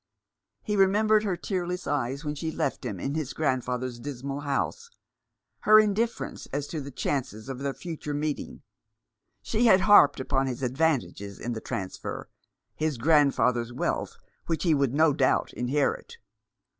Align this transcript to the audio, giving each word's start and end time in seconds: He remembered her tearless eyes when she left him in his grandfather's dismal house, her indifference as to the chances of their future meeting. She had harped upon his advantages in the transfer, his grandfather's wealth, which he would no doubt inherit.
He 0.63 0.75
remembered 0.75 1.23
her 1.25 1.37
tearless 1.37 1.85
eyes 1.85 2.25
when 2.25 2.33
she 2.33 2.49
left 2.49 2.83
him 2.83 2.99
in 2.99 3.13
his 3.13 3.33
grandfather's 3.33 3.99
dismal 3.99 4.39
house, 4.39 4.89
her 5.59 5.79
indifference 5.79 6.47
as 6.47 6.65
to 6.69 6.81
the 6.81 6.89
chances 6.89 7.47
of 7.47 7.59
their 7.59 7.75
future 7.75 8.15
meeting. 8.15 8.63
She 9.43 9.67
had 9.67 9.81
harped 9.81 10.19
upon 10.19 10.47
his 10.47 10.63
advantages 10.63 11.37
in 11.37 11.53
the 11.53 11.61
transfer, 11.61 12.31
his 12.73 12.97
grandfather's 12.97 13.71
wealth, 13.71 14.17
which 14.47 14.63
he 14.63 14.73
would 14.73 14.95
no 14.95 15.13
doubt 15.13 15.53
inherit. 15.53 16.17